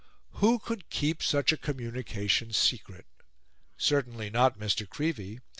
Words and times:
Who 0.37 0.57
could 0.57 0.89
keep 0.89 1.21
such 1.21 1.51
a 1.51 1.57
communication 1.57 2.53
secret? 2.53 3.05
Certainly 3.77 4.31
not 4.31 4.57
Mr. 4.57 4.89
Creevey. 4.89 5.41